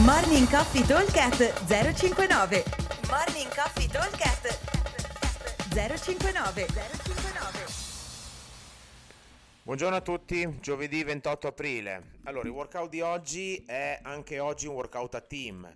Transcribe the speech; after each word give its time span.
Morning 0.00 0.48
Coffee 0.48 0.86
Talkcast 0.86 1.66
059 1.66 2.64
Morning 3.10 3.54
Coffee 3.54 3.86
Talkcast 3.86 4.58
059 5.68 6.66
059 6.66 7.66
Buongiorno 9.64 9.96
a 9.96 10.00
tutti, 10.00 10.58
giovedì 10.60 11.04
28 11.04 11.46
aprile. 11.46 12.02
Allora, 12.22 12.48
il 12.48 12.54
workout 12.54 12.88
di 12.88 13.02
oggi 13.02 13.62
è 13.66 14.00
anche 14.02 14.38
oggi 14.38 14.66
un 14.66 14.76
workout 14.76 15.14
a 15.14 15.20
team. 15.20 15.70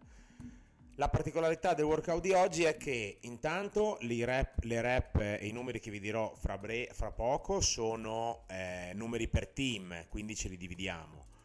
La 0.94 1.10
particolarità 1.10 1.74
del 1.74 1.84
workout 1.84 2.22
di 2.22 2.32
oggi 2.32 2.62
è 2.62 2.78
che 2.78 3.18
intanto 3.20 3.98
rep, 4.00 4.64
le 4.64 4.80
rep 4.80 5.16
e 5.20 5.46
i 5.46 5.52
numeri 5.52 5.78
che 5.78 5.90
vi 5.90 6.00
dirò 6.00 6.32
fra, 6.38 6.56
bre- 6.56 6.88
fra 6.90 7.10
poco 7.10 7.60
sono 7.60 8.44
eh, 8.46 8.92
numeri 8.94 9.28
per 9.28 9.46
team, 9.48 10.06
quindi 10.08 10.34
ce 10.34 10.48
li 10.48 10.56
dividiamo. 10.56 11.35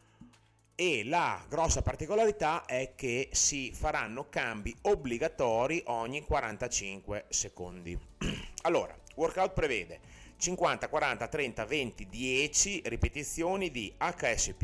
E 0.75 1.03
la 1.05 1.43
grossa 1.47 1.81
particolarità 1.81 2.65
è 2.65 2.93
che 2.95 3.29
si 3.31 3.71
faranno 3.73 4.29
cambi 4.29 4.75
obbligatori 4.81 5.83
ogni 5.87 6.21
45 6.21 7.25
secondi. 7.29 7.97
allora, 8.63 8.97
workout 9.15 9.53
prevede 9.53 9.99
50, 10.37 10.89
40, 10.89 11.27
30, 11.27 11.65
20, 11.65 12.07
10 12.07 12.81
ripetizioni 12.85 13.69
di 13.69 13.93
HS+, 13.97 14.55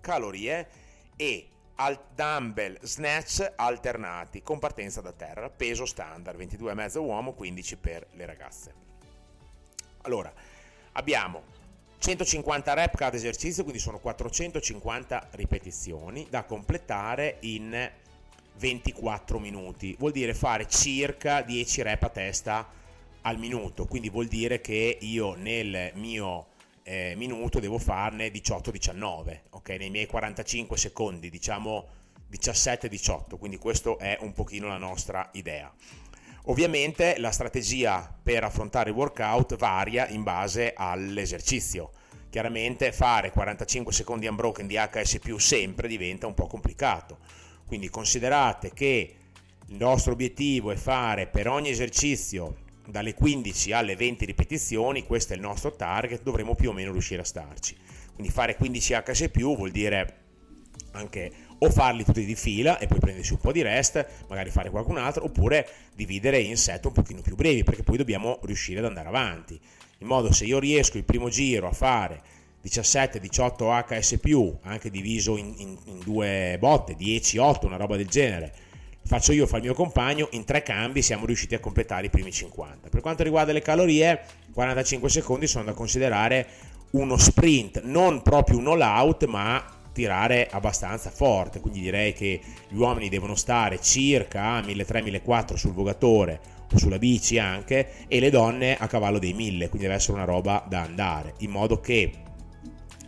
calorie 0.00 0.68
e 1.14 1.48
al 1.76 1.98
dumbbell 2.14 2.78
snatch 2.82 3.52
alternati 3.56 4.42
con 4.42 4.58
partenza 4.58 5.00
da 5.00 5.12
terra, 5.12 5.48
peso 5.48 5.86
standard 5.86 6.38
22,5 6.38 6.98
uomo, 6.98 7.32
15 7.32 7.76
per 7.76 8.06
le 8.12 8.26
ragazze. 8.26 8.74
Allora, 10.02 10.32
abbiamo 10.92 11.42
150 12.00 12.72
rep 12.72 12.96
cada 12.96 13.16
esercizio, 13.16 13.62
quindi 13.62 13.78
sono 13.78 13.98
450 13.98 15.28
ripetizioni 15.32 16.26
da 16.30 16.44
completare 16.44 17.36
in 17.40 17.90
24 18.56 19.38
minuti. 19.38 19.94
Vuol 19.98 20.12
dire 20.12 20.32
fare 20.32 20.66
circa 20.66 21.42
10 21.42 21.82
rep 21.82 22.02
a 22.04 22.08
testa 22.08 22.68
al 23.22 23.38
minuto, 23.38 23.84
quindi 23.84 24.08
vuol 24.08 24.28
dire 24.28 24.62
che 24.62 24.96
io 24.98 25.34
nel 25.34 25.92
mio 25.94 26.46
eh, 26.84 27.12
minuto 27.18 27.60
devo 27.60 27.76
farne 27.76 28.28
18-19, 28.28 29.40
ok? 29.50 29.68
Nei 29.68 29.90
miei 29.90 30.06
45 30.06 30.78
secondi, 30.78 31.28
diciamo 31.28 31.86
17-18, 32.32 33.36
quindi 33.36 33.58
questo 33.58 33.98
è 33.98 34.16
un 34.22 34.32
pochino 34.32 34.68
la 34.68 34.78
nostra 34.78 35.28
idea. 35.32 35.70
Ovviamente 36.44 37.16
la 37.18 37.30
strategia 37.30 38.18
per 38.22 38.44
affrontare 38.44 38.90
il 38.90 38.96
workout 38.96 39.56
varia 39.56 40.08
in 40.08 40.22
base 40.22 40.72
all'esercizio. 40.74 41.90
Chiaramente 42.30 42.92
fare 42.92 43.30
45 43.30 43.92
secondi 43.92 44.26
unbroken 44.26 44.66
di 44.66 44.76
HS 44.76 45.34
sempre 45.36 45.88
diventa 45.88 46.26
un 46.26 46.34
po' 46.34 46.46
complicato. 46.46 47.18
Quindi 47.66 47.90
considerate 47.90 48.72
che 48.72 49.14
il 49.66 49.76
nostro 49.76 50.12
obiettivo 50.12 50.70
è 50.70 50.76
fare 50.76 51.26
per 51.26 51.46
ogni 51.46 51.68
esercizio 51.68 52.56
dalle 52.86 53.14
15 53.14 53.72
alle 53.72 53.94
20 53.94 54.24
ripetizioni, 54.24 55.04
questo 55.04 55.32
è 55.32 55.36
il 55.36 55.42
nostro 55.42 55.76
target, 55.76 56.22
dovremo 56.22 56.54
più 56.54 56.70
o 56.70 56.72
meno 56.72 56.90
riuscire 56.90 57.20
a 57.20 57.24
starci. 57.24 57.76
Quindi 58.14 58.32
fare 58.32 58.56
15 58.56 58.94
HS 58.94 59.30
vuol 59.30 59.70
dire 59.70 60.16
anche 60.92 61.32
o 61.62 61.70
farli 61.70 62.04
tutti 62.04 62.24
di 62.24 62.34
fila 62.34 62.78
e 62.78 62.86
poi 62.86 62.98
prendersi 62.98 63.32
un 63.32 63.38
po' 63.38 63.52
di 63.52 63.62
rest, 63.62 64.04
magari 64.28 64.50
fare 64.50 64.70
qualcun 64.70 64.96
altro, 64.96 65.24
oppure 65.24 65.68
dividere 65.94 66.38
in 66.38 66.56
set 66.56 66.84
un 66.86 66.92
pochino 66.92 67.20
più 67.20 67.36
brevi, 67.36 67.64
perché 67.64 67.82
poi 67.82 67.96
dobbiamo 67.96 68.38
riuscire 68.42 68.78
ad 68.78 68.86
andare 68.86 69.08
avanti. 69.08 69.60
In 69.98 70.06
modo 70.06 70.32
se 70.32 70.46
io 70.46 70.58
riesco 70.58 70.96
il 70.96 71.04
primo 71.04 71.28
giro 71.28 71.68
a 71.68 71.72
fare 71.72 72.22
17-18 72.64 73.84
HS+, 73.86 74.58
anche 74.62 74.90
diviso 74.90 75.36
in, 75.36 75.54
in, 75.58 75.76
in 75.84 75.98
due 76.02 76.56
botte, 76.58 76.96
10-8, 76.96 77.66
una 77.66 77.76
roba 77.76 77.96
del 77.96 78.08
genere, 78.08 78.52
faccio 79.04 79.32
io, 79.32 79.46
fa 79.46 79.56
il 79.56 79.62
mio 79.64 79.74
compagno, 79.74 80.28
in 80.32 80.44
tre 80.44 80.62
cambi 80.62 81.02
siamo 81.02 81.26
riusciti 81.26 81.54
a 81.54 81.60
completare 81.60 82.06
i 82.06 82.10
primi 82.10 82.32
50. 82.32 82.88
Per 82.88 83.00
quanto 83.02 83.22
riguarda 83.22 83.52
le 83.52 83.60
calorie, 83.60 84.22
45 84.52 85.10
secondi 85.10 85.46
sono 85.46 85.64
da 85.64 85.72
considerare 85.74 86.46
uno 86.92 87.18
sprint, 87.18 87.82
non 87.82 88.22
proprio 88.22 88.58
un 88.58 88.68
all 88.68 88.80
out, 88.80 89.24
ma 89.26 89.78
tirare 89.92 90.48
abbastanza 90.50 91.10
forte, 91.10 91.60
quindi 91.60 91.80
direi 91.80 92.12
che 92.12 92.40
gli 92.68 92.76
uomini 92.76 93.08
devono 93.08 93.34
stare 93.34 93.80
circa 93.80 94.52
a 94.52 94.60
1300-1400 94.60 95.54
sul 95.54 95.72
vogatore 95.72 96.40
o 96.72 96.78
sulla 96.78 96.98
bici 96.98 97.38
anche 97.38 98.06
e 98.06 98.20
le 98.20 98.30
donne 98.30 98.76
a 98.76 98.86
cavallo 98.86 99.18
dei 99.18 99.32
1000, 99.32 99.68
quindi 99.68 99.86
deve 99.86 99.98
essere 99.98 100.14
una 100.14 100.24
roba 100.24 100.64
da 100.68 100.82
andare, 100.82 101.34
in 101.38 101.50
modo 101.50 101.80
che 101.80 102.12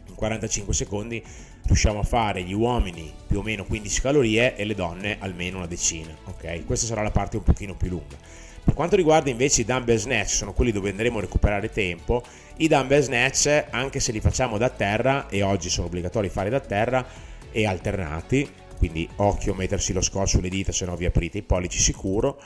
in 0.07 0.15
45 0.15 0.75
secondi 0.75 1.23
riusciamo 1.65 2.01
a 2.01 2.05
fare 2.05 2.43
gli 2.43 2.53
uomini 2.53 3.13
più 3.27 3.39
o 3.39 3.43
meno 3.43 3.65
15 3.65 4.01
calorie 4.01 4.57
e 4.57 4.65
le 4.65 4.75
donne 4.75 5.17
almeno 5.21 5.59
una 5.59 5.67
decina, 5.67 6.15
ok? 6.25 6.65
Questa 6.65 6.87
sarà 6.87 7.03
la 7.03 7.11
parte 7.11 7.37
un 7.37 7.45
pochino 7.45 7.77
più 7.77 7.89
lunga. 7.89 8.17
Per 8.65 8.75
quanto 8.75 8.97
riguarda 8.97 9.29
invece 9.29 9.63
i 9.63 9.65
dumbbell 9.65 9.97
snatch, 9.97 10.31
sono 10.31 10.53
quelli 10.53 10.73
dove 10.73 10.91
andremo 10.91 11.19
a 11.19 11.23
recuperare 11.23 11.71
tempo, 11.71 12.23
i 12.59 12.69
dumbbell 12.69 13.03
snatch, 13.03 13.67
anche 13.71 14.01
se 14.01 14.13
li 14.13 14.21
facciamo 14.21 14.57
da 14.57 14.69
terra, 14.71 15.29
e 15.29 15.43
oggi 15.43 15.69
sono 15.69 15.89
obbligatori 15.89 16.29
fare 16.29 16.49
da 16.49 16.61
terra, 16.61 17.05
e 17.51 17.67
alternati, 17.67 18.49
quindi 18.79 19.09
occhio 19.17 19.53
a 19.53 19.57
mettersi 19.57 19.93
lo 19.93 20.01
score 20.01 20.27
sulle 20.27 20.49
dita, 20.49 20.73
se 20.73 20.87
no 20.87 20.97
vi 20.97 21.05
aprite 21.05 21.39
i 21.39 21.43
pollici 21.43 21.79
sicuro, 21.79 22.41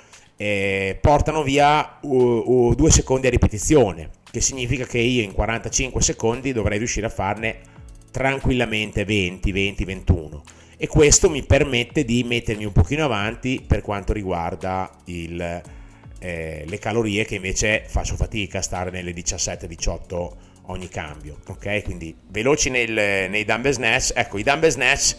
portano 1.01 1.43
via 1.43 1.99
2 2.01 2.75
secondi 2.91 3.27
a 3.27 3.31
ripetizione, 3.31 4.11
che 4.31 4.41
significa 4.41 4.85
che 4.85 4.99
io 4.99 5.23
in 5.23 5.33
45 5.33 6.03
secondi 6.03 6.53
dovrei 6.53 6.79
riuscire 6.79 7.07
a 7.07 7.11
farne 7.11 7.61
tranquillamente 8.11 9.05
20, 9.05 9.53
20, 9.53 9.85
21 9.85 10.43
e 10.79 10.89
questo 10.89 11.31
mi 11.31 11.43
permette 11.43 12.05
di 12.05 12.23
mettermi 12.23 12.65
un 12.65 12.73
pochino 12.73 13.05
avanti 13.05 13.63
per 13.67 13.81
quanto 13.81 14.13
riguarda 14.13 14.91
il, 15.05 15.63
eh, 16.19 16.65
le 16.67 16.79
calorie 16.79 17.25
che 17.25 17.37
invece 17.37 17.85
faccio 17.87 18.17
fatica 18.17 18.59
a 18.59 18.63
stare 18.63 18.91
nelle 18.91 19.13
17-18 19.13 20.31
ogni 20.69 20.89
cambio 20.89 21.39
ok? 21.47 21.83
Quindi 21.85 22.17
veloci 22.29 22.71
nel, 22.71 22.91
nei 22.93 23.45
dumbbell 23.45 23.73
snatch. 23.73 24.13
Ecco 24.15 24.39
i 24.39 24.43
dumbbell 24.43 24.71
snatch 24.71 25.17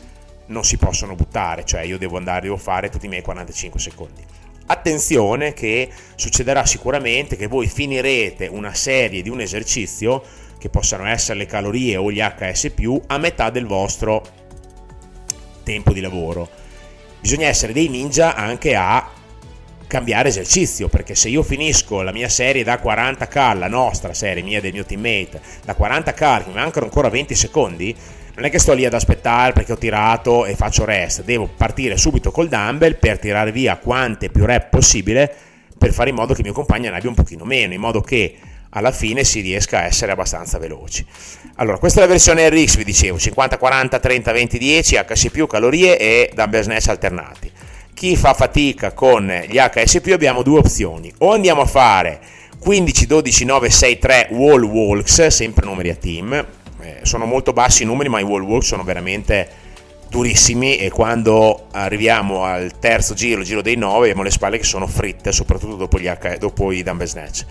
non 0.47 0.63
si 0.63 0.77
possono 0.77 1.15
buttare 1.15 1.65
cioè 1.65 1.81
io 1.81 1.97
devo 1.97 2.15
andare 2.17 2.41
devo 2.41 2.57
fare 2.57 2.89
tutti 2.89 3.05
i 3.05 3.09
miei 3.09 3.21
45 3.21 3.79
secondi. 3.79 4.23
Attenzione 4.69 5.53
che 5.53 5.89
succederà 6.15 6.65
sicuramente 6.65 7.37
che 7.37 7.47
voi 7.47 7.67
finirete 7.67 8.47
una 8.47 8.73
serie 8.73 9.21
di 9.21 9.29
un 9.29 9.39
esercizio 9.39 10.21
che 10.57 10.69
possano 10.69 11.05
essere 11.05 11.37
le 11.39 11.45
calorie 11.45 11.95
o 11.95 12.11
gli 12.11 12.19
HS+, 12.19 12.73
a 13.07 13.17
metà 13.17 13.49
del 13.49 13.65
vostro 13.65 14.25
tempo 15.63 15.93
di 15.93 16.01
lavoro. 16.01 16.49
Bisogna 17.21 17.47
essere 17.47 17.71
dei 17.71 17.87
ninja 17.87 18.35
anche 18.35 18.75
a 18.75 19.09
cambiare 19.87 20.29
esercizio, 20.29 20.89
perché 20.89 21.15
se 21.15 21.29
io 21.29 21.41
finisco 21.41 22.01
la 22.01 22.11
mia 22.11 22.29
serie 22.29 22.63
da 22.63 22.79
40k, 22.83 23.57
la 23.57 23.67
nostra 23.67 24.13
serie 24.13 24.43
mia 24.43 24.61
del 24.61 24.73
mio 24.73 24.85
teammate, 24.85 25.41
da 25.63 25.75
40k, 25.77 26.47
mi 26.47 26.53
mancano 26.53 26.85
ancora 26.85 27.09
20 27.09 27.33
secondi, 27.33 27.95
non 28.35 28.45
è 28.45 28.51
che 28.51 28.59
sto 28.59 28.73
lì 28.73 28.85
ad 28.85 28.93
aspettare 28.93 29.53
perché 29.53 29.71
ho 29.71 29.77
tirato 29.77 30.45
e 30.45 30.55
faccio 30.55 30.85
rest, 30.85 31.23
devo 31.23 31.47
partire 31.47 31.97
subito 31.97 32.29
col 32.29 32.49
dumbbell 32.49 32.99
per 32.99 33.17
tirare 33.17 33.51
via 33.51 33.77
quante 33.77 34.29
più 34.29 34.45
rep 34.45 34.69
possibile 34.69 35.33
per 35.77 35.93
fare 35.93 36.09
in 36.09 36.15
modo 36.15 36.33
che 36.33 36.41
il 36.41 36.45
mio 36.45 36.55
compagno 36.55 36.89
ne 36.89 36.97
abbia 36.97 37.09
un 37.09 37.15
pochino 37.15 37.45
meno, 37.45 37.73
in 37.73 37.79
modo 37.79 38.01
che 38.01 38.35
alla 38.71 38.91
fine 38.91 39.23
si 39.23 39.41
riesca 39.41 39.79
a 39.79 39.83
essere 39.85 40.11
abbastanza 40.11 40.57
veloci. 40.57 41.05
Allora, 41.55 41.77
questa 41.77 41.99
è 41.99 42.03
la 42.03 42.09
versione 42.09 42.49
RX, 42.49 42.77
vi 42.77 42.83
dicevo, 42.83 43.17
50, 43.17 43.57
40, 43.57 43.99
30, 43.99 44.31
20, 44.31 44.57
10, 44.57 44.95
HS+, 44.97 45.45
calorie 45.47 45.97
e 45.97 46.31
dumbbell 46.33 46.61
snatch 46.63 46.89
alternati. 46.89 47.51
Chi 47.97 48.15
fa 48.15 48.35
fatica 48.35 48.93
con 48.93 49.25
gli 49.47 49.57
HS+, 49.57 50.01
abbiamo 50.11 50.43
due 50.43 50.59
opzioni. 50.59 51.11
O 51.17 51.33
andiamo 51.33 51.61
a 51.61 51.65
fare 51.65 52.19
15, 52.59 53.07
12, 53.07 53.43
9, 53.43 53.69
6, 53.71 53.97
3 53.97 54.27
wall 54.33 54.61
walks, 54.61 55.25
sempre 55.25 55.65
numeri 55.65 55.89
a 55.89 55.95
team. 55.95 56.45
Eh, 56.79 56.99
sono 57.01 57.25
molto 57.25 57.53
bassi 57.53 57.81
i 57.81 57.85
numeri, 57.87 58.07
ma 58.07 58.19
i 58.19 58.23
wall 58.23 58.43
walks 58.43 58.67
sono 58.67 58.83
veramente 58.83 59.49
durissimi 60.09 60.77
e 60.77 60.91
quando 60.91 61.69
arriviamo 61.71 62.43
al 62.43 62.77
terzo 62.77 63.15
giro, 63.15 63.39
il 63.39 63.47
giro 63.47 63.63
dei 63.63 63.77
9, 63.77 64.03
abbiamo 64.03 64.21
le 64.21 64.29
spalle 64.29 64.59
che 64.59 64.63
sono 64.63 64.85
fritte, 64.85 65.31
soprattutto 65.31 65.73
dopo, 65.73 65.97
gli 65.97 66.07
H, 66.07 66.37
dopo 66.37 66.71
i 66.71 66.83
dumbbell 66.83 67.07
snatch. 67.07 67.45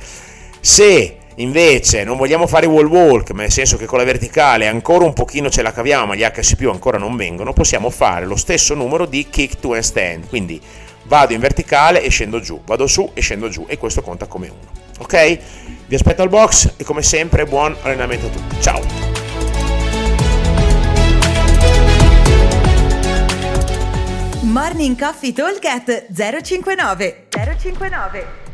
Se 0.61 1.17
invece 1.37 2.05
non 2.05 2.17
vogliamo 2.17 2.47
fare 2.47 2.67
wall 2.67 2.87
walk, 2.87 3.31
ma 3.33 3.43
nel 3.43 3.51
senso 3.51 3.77
che 3.77 3.87
con 3.87 3.99
la 3.99 4.05
verticale 4.05 4.67
ancora 4.67 5.05
un 5.05 5.13
pochino 5.13 5.51
ce 5.51 5.63
la 5.63 5.73
caviamo, 5.73 6.07
ma 6.07 6.15
gli 6.15 6.23
HS 6.23 6.57
ancora 6.71 6.99
non 6.99 7.17
vengono, 7.17 7.53
possiamo 7.53 7.91
fare 7.91 8.27
lo 8.27 8.37
stesso 8.37 8.75
numero 8.75 9.07
di 9.07 9.29
kick 9.29 9.59
to 9.61 9.75
and 9.75 9.83
stand. 9.83 10.29
Quindi 10.29 10.61
vado 11.05 11.33
in 11.33 11.41
verticale 11.41 12.03
e 12.03 12.09
scendo 12.09 12.41
giù, 12.41 12.61
vado 12.65 12.87
su 12.87 13.11
e 13.15 13.21
scendo 13.21 13.49
giù 13.49 13.65
e 13.69 13.79
questo 13.79 14.03
conta 14.03 14.27
come 14.27 14.49
uno. 14.49 14.85
Ok? 14.99 15.39
Vi 15.87 15.95
aspetto 15.95 16.23
al 16.23 16.29
box 16.29 16.73
e 16.77 16.85
come 16.85 17.03
sempre 17.03 17.45
buon 17.45 17.77
allenamento 17.83 18.27
a 18.27 18.31
tutti. 18.31 18.61
Ciao! 18.61 19.15
Morning 24.41 24.99
Coffee 24.99 25.35
Talk 25.35 26.07
059 26.43 27.27
059 27.31 28.46